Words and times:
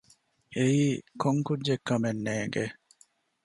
އެއީ 0.55 0.83
ކޮން 1.21 1.41
ކުއްޖެއްކަމެއް 1.47 2.21
ނޭގެ 2.25 2.65